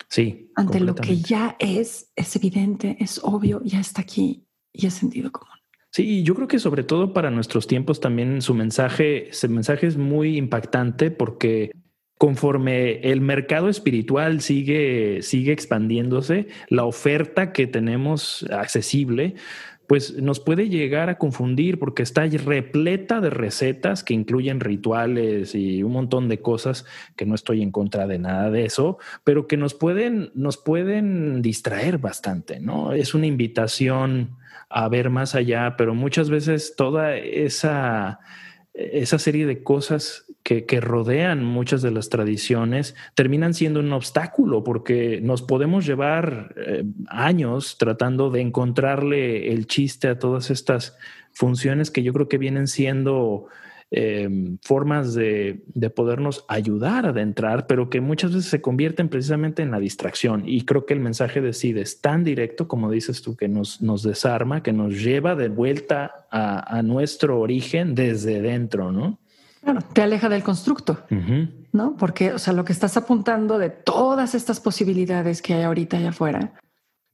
Sí. 0.09 0.51
Ante 0.57 0.81
lo 0.81 0.95
que 0.95 1.17
ya 1.17 1.57
es, 1.59 2.13
es 2.17 2.37
evidente, 2.37 2.97
es 3.01 3.21
obvio, 3.23 3.63
ya 3.65 3.81
está 3.81 4.03
aquí 4.03 4.45
y 4.73 4.87
es 4.87 4.95
sentido 4.95 5.33
común. 5.33 5.57
Sí, 5.91 6.23
yo 6.23 6.35
creo 6.35 6.49
que 6.49 6.59
sobre 6.59 6.85
todo 6.85 7.13
para 7.13 7.31
nuestros 7.31 7.67
tiempos 7.67 8.01
también 8.01 8.41
su 8.41 8.55
mensaje, 8.55 9.29
ese 9.29 9.49
mensaje 9.49 9.87
es 9.87 9.99
muy 9.99 10.39
impactante 10.39 11.11
porque 11.11 11.71
conforme 12.23 13.01
el 13.01 13.21
mercado 13.21 13.69
espiritual 13.69 14.41
sigue, 14.41 15.23
sigue 15.23 15.53
expandiéndose, 15.53 16.47
la 16.69 16.85
oferta 16.85 17.53
que 17.53 17.67
tenemos 17.67 18.47
accesible 18.51 19.35
pues 19.87 20.17
nos 20.17 20.41
puede 20.41 20.69
llegar 20.69 21.09
a 21.11 21.19
confundir 21.19 21.79
porque 21.79 22.03
está 22.03 22.25
repleta 22.27 23.21
de 23.21 23.31
recetas 23.31 24.05
que 24.05 24.15
incluyen 24.15 24.61
rituales 24.61 25.55
y 25.55 25.83
un 25.83 25.93
montón 25.93 26.29
de 26.29 26.41
cosas 26.41 26.85
que 27.17 27.27
no 27.27 27.35
estoy 27.35 27.63
en 27.63 27.71
contra 27.71 28.07
de 28.07 28.19
nada 28.19 28.51
de 28.51 28.65
eso, 28.65 28.99
pero 29.25 29.47
que 29.47 29.57
nos 29.57 29.75
pueden, 29.75 30.31
nos 30.35 30.57
pueden 30.57 31.43
distraer 31.43 31.99
bastante, 31.99 32.61
¿no? 32.61 32.93
Es 32.93 33.15
una 33.15 33.27
invitación 33.27 34.37
a 34.69 34.89
ver 34.89 35.11
más 35.11 35.35
allá, 35.35 35.75
pero 35.77 35.95
muchas 35.95 36.31
veces 36.31 36.75
toda 36.77 37.17
esa 37.17 38.21
esa 38.75 39.19
serie 39.19 39.47
de 39.47 39.63
cosas 39.63 40.27
que, 40.43 40.81
rodean 40.81 41.45
muchas 41.45 41.83
de 41.83 41.91
las 41.91 42.09
tradiciones 42.09 42.95
terminan 43.15 43.55
siendo 43.55 43.81
un 43.81 43.93
obstáculo 43.93 44.65
porque 44.65 45.21
nos 45.23 45.43
podemos 45.43 45.87
llevar 45.87 46.55
eh, 46.57 46.85
años 47.09 47.77
tratando 47.79 48.31
de 48.31 48.41
encontrarle 48.41 49.53
el 49.53 49.67
chiste 49.67 50.09
a 50.09 50.19
todas 50.19 50.51
estas 50.51 50.97
funciones 51.33 51.91
que 51.91 52.03
yo 52.03 52.13
creo 52.13 52.29
que 52.29 52.39
vienen 52.39 52.67
siendo 52.67 53.47
Em, 53.95 54.57
formas 54.63 55.13
de, 55.13 55.63
podernos 55.95 56.47
ayudar 56.49 57.05
a 57.05 57.11
adentrar, 57.11 57.67
pero 57.67 57.91
que 57.91 58.01
muchas 58.01 58.35
veces 58.35 58.49
se 58.49 58.63
convierten 58.63 59.11
precisamente 59.11 59.63
en 59.63 59.71
la 59.71 59.79
distracción. 59.79 60.45
Y 60.47 60.65
creo 60.65 60.87
que 60.87 60.95
el 60.95 61.01
mensaje 61.01 61.43
de 61.43 61.53
Sid 61.53 61.77
es 61.77 62.01
tan 62.01 62.25
directo, 62.25 62.69
como 62.69 62.91
dices 62.91 63.21
tú, 63.21 63.37
que 63.37 63.49
nos, 63.49 63.83
nos 63.83 64.03
desarma, 64.03 64.63
que 64.63 64.73
nos 64.73 64.95
lleva 64.95 65.35
de 65.35 65.51
vuelta 65.51 66.27
a, 66.31 66.81
nuestro 66.81 67.39
origen 67.39 67.95
desde 67.95 68.41
dentro, 68.41 68.93
¿no? 68.93 69.19
Claro, 69.63 69.81
te 69.93 70.01
aleja 70.01 70.31
del 70.31 70.43
constructo, 70.43 71.05
¿no? 71.73 71.95
Porque, 71.99 72.33
o 72.33 72.39
sea, 72.39 72.55
lo 72.55 72.65
que 72.65 72.73
estás 72.73 72.97
apuntando 72.97 73.59
de 73.59 73.69
todas 73.69 74.35
estas 74.35 74.59
posibilidades 74.59 75.43
que 75.43 75.53
hay 75.53 75.65
ahorita 75.65 75.99
allá 75.99 76.09
afuera, 76.09 76.55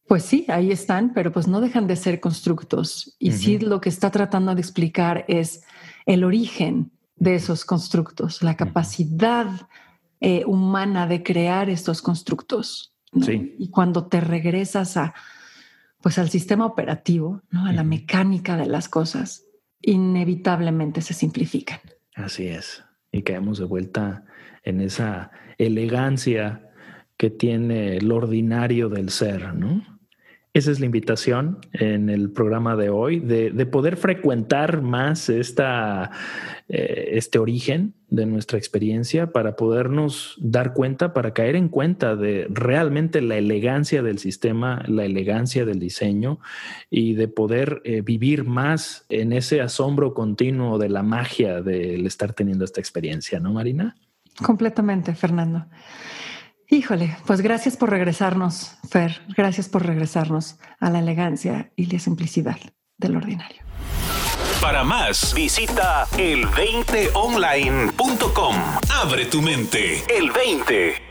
pues 0.06 0.22
sí, 0.22 0.46
ahí 0.48 0.70
están, 0.70 1.12
pero 1.12 1.32
pues 1.32 1.48
no 1.48 1.60
dejan 1.60 1.88
de 1.88 1.96
ser 1.96 2.20
constructos. 2.20 3.16
Y 3.18 3.32
Sid 3.32 3.62
lo 3.62 3.80
que 3.80 3.88
está 3.88 4.12
tratando 4.12 4.54
de 4.54 4.60
explicar 4.60 5.24
es 5.26 5.64
el 6.08 6.24
origen 6.24 6.90
de 7.16 7.34
esos 7.34 7.66
constructos, 7.66 8.42
la 8.42 8.56
capacidad 8.56 9.68
eh, 10.20 10.42
humana 10.46 11.06
de 11.06 11.22
crear 11.22 11.68
estos 11.68 12.00
constructos. 12.02 12.94
Y 13.12 13.70
cuando 13.70 14.06
te 14.06 14.20
regresas 14.20 14.96
a, 14.96 15.14
pues 16.00 16.18
al 16.18 16.30
sistema 16.30 16.64
operativo, 16.66 17.42
¿no? 17.50 17.66
a 17.66 17.72
la 17.72 17.84
mecánica 17.84 18.56
de 18.56 18.66
las 18.66 18.88
cosas, 18.88 19.44
inevitablemente 19.82 21.02
se 21.02 21.12
simplifican. 21.14 21.80
Así 22.14 22.48
es. 22.48 22.82
y 23.12 23.22
caemos 23.22 23.58
de 23.58 23.64
vuelta 23.64 24.24
en 24.64 24.80
esa 24.80 25.30
elegancia 25.58 26.70
que 27.16 27.30
tiene 27.30 27.96
el 27.96 28.10
ordinario 28.12 28.88
del 28.88 29.10
ser, 29.10 29.54
¿no? 29.54 29.97
Esa 30.58 30.72
es 30.72 30.80
la 30.80 30.86
invitación 30.86 31.60
en 31.72 32.10
el 32.10 32.32
programa 32.32 32.74
de 32.74 32.90
hoy, 32.90 33.20
de, 33.20 33.64
poder 33.66 33.96
frecuentar 33.96 34.82
más 34.82 35.28
esta, 35.28 36.10
eh, 36.68 37.10
este 37.12 37.38
origen 37.38 37.94
de 38.08 38.26
nuestra 38.26 38.58
experiencia 38.58 39.30
para 39.30 39.54
podernos 39.54 40.34
dar 40.40 40.74
cuenta, 40.74 41.14
para 41.14 41.32
caer 41.32 41.54
en 41.54 41.68
cuenta 41.68 42.16
de 42.16 42.48
realmente 42.50 43.22
la 43.22 43.36
elegancia 43.36 44.02
del 44.02 44.18
sistema, 44.18 44.82
la 44.88 45.04
elegancia 45.04 45.64
del 45.64 45.78
diseño 45.78 46.40
y 46.90 47.14
de 47.14 47.28
poder 47.28 47.80
eh, 47.84 48.00
vivir 48.00 48.42
más 48.42 49.06
en 49.10 49.32
ese 49.32 49.60
asombro 49.60 50.12
continuo 50.12 50.76
de 50.78 50.88
la 50.88 51.04
magia 51.04 51.62
del 51.62 52.04
estar 52.04 52.32
teniendo 52.32 52.64
esta 52.64 52.80
experiencia, 52.80 53.38
¿no, 53.38 53.52
Marina? 53.52 53.94
Completamente, 54.42 55.14
Fernando. 55.14 55.66
Híjole, 56.70 57.16
pues 57.26 57.40
gracias 57.40 57.78
por 57.78 57.88
regresarnos, 57.90 58.76
Fer. 58.90 59.22
Gracias 59.34 59.70
por 59.70 59.86
regresarnos 59.86 60.58
a 60.78 60.90
la 60.90 60.98
elegancia 60.98 61.72
y 61.76 61.86
la 61.86 61.98
simplicidad 61.98 62.58
del 62.98 63.16
ordinario. 63.16 63.62
Para 64.60 64.84
más, 64.84 65.32
visita 65.34 66.04
el20online.com. 66.18 68.54
Abre 69.02 69.24
tu 69.26 69.40
mente. 69.40 70.04
El 70.14 70.30
20. 70.30 71.07